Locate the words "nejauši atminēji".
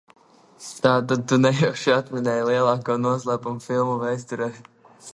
1.41-2.49